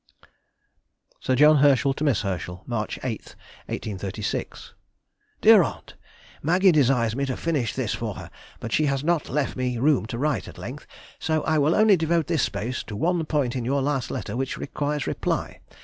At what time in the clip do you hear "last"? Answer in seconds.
13.83-14.09